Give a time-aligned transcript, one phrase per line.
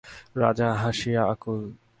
[0.41, 1.61] রাজা হাসিয়া আকুল।